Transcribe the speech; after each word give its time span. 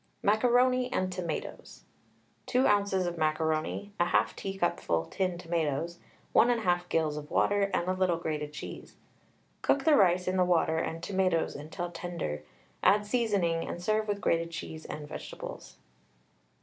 MACARONI 0.23 0.91
AND 0.91 1.13
TOMATOES. 1.13 1.83
2 2.47 2.65
oz, 2.65 2.91
of 2.95 3.19
macaroni, 3.19 3.93
1/2 3.99 4.35
teacupful 4.35 5.05
tinned 5.05 5.39
tomatoes, 5.39 5.99
1 6.33 6.47
1/2 6.47 6.89
gills 6.89 7.17
of 7.17 7.29
water, 7.29 7.69
a 7.71 7.93
little 7.93 8.17
grated 8.17 8.51
cheese. 8.51 8.95
Cook 9.61 9.83
the 9.83 9.95
rice 9.95 10.27
in 10.27 10.37
the 10.37 10.43
water 10.43 10.79
and 10.79 11.03
tomatoes 11.03 11.55
until 11.55 11.91
tender, 11.91 12.41
add 12.81 13.05
seasoning, 13.05 13.67
and 13.69 13.79
serve 13.79 14.07
with 14.07 14.21
grated 14.21 14.49
cheese 14.49 14.85
and 14.85 15.07
vegetables. 15.07 15.75